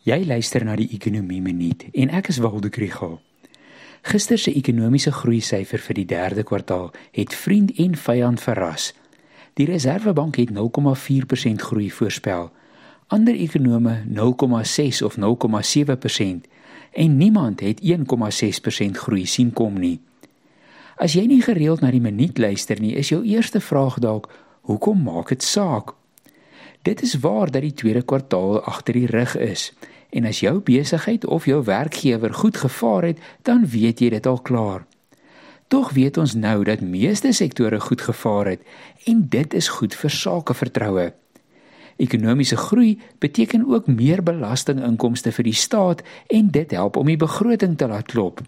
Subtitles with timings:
[0.00, 3.18] Jy luister na die Ekonomie Minuut en ek is Waldo Krugel.
[4.08, 8.94] Gister se ekonomiese groei syfer vir die 3de kwartaal het vriend en vyand verras.
[9.60, 12.48] Die Reserwebank het 0,4% groei voorspel.
[13.12, 16.48] Ander ekonome 0,6 of 0,7%
[17.04, 19.98] en niemand het 1,6% groei sien kom nie.
[20.96, 24.32] As jy nie gereeld na die minuut luister nie, is jou eerste vraag dalk:
[24.64, 25.99] hoekom maak dit saak?
[26.82, 29.72] Dit is waar dat die tweede kwartaal agter die rug is.
[30.10, 34.40] En as jou besigheid of jou werkgewer goed gevaar het, dan weet jy dit al
[34.40, 34.86] klaar.
[35.68, 38.62] Tog weet ons nou dat meeste sektore goed gevaar het
[39.06, 41.12] en dit is goed vir sakevertroue.
[41.96, 47.76] Ekonomiese groei beteken ook meer belastinginkomste vir die staat en dit help om die begroting
[47.78, 48.40] te laat klop.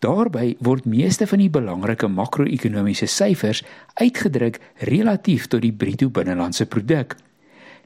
[0.00, 3.60] Daarby word meeste van die belangrike makro-ekonomiese syfers
[4.00, 7.18] uitgedruk relatief tot die bruto binnelandse produk.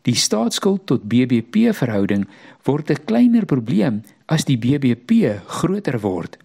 [0.04, 2.26] Die staatsskuld tot BBP verhouding
[2.68, 6.36] word 'n kleiner probleem as die BBP groter word.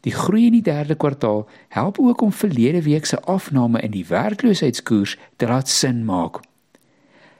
[0.00, 4.06] Die groei in die 3de kwartaal help ook om verlede week se afname in die
[4.06, 6.40] werkloosheidskoers te laat sin maak.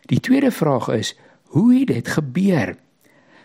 [0.06, 2.76] Die tweede vraag is: hoe het dit gebeur?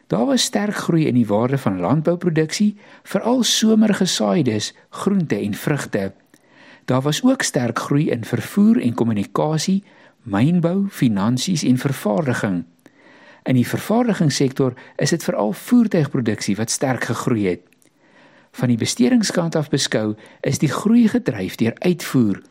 [0.07, 6.13] Daar was sterk groei in die waarde van landbouproduksie, veral somergesaaides, groente en vrugte.
[6.85, 9.83] Daar was ook sterk groei in vervoer en kommunikasie,
[10.25, 12.63] mynbou, finansies en vervaardiging.
[13.45, 17.61] In die vervaardigingssektor is dit veral voertuigproduksie wat sterk gegroei het.
[18.55, 22.41] Van die bestedingskant af beskou, is die groei gedryf deur uitvoer.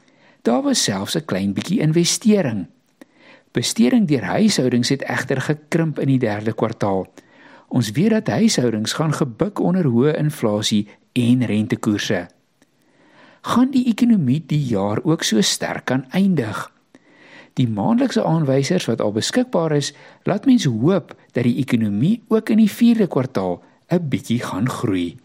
[0.43, 2.67] Daar was selfs 'n klein bietjie investering.
[3.53, 7.07] Besteding deur huishoudings het egter gekrimp in die 3de kwartaal.
[7.69, 12.29] Ons weet dat huishoudings gaan gebuk onder hoë inflasie en rentekoerse.
[13.41, 16.74] Gaan die ekonomie die jaar ook so sterk kan eindig?
[17.55, 19.93] Die maandelikse aanwysers wat al beskikbaar is,
[20.27, 25.17] laat mense hoop dat die ekonomie ook in die 4de kwartaal 'n bietjie gaan groei.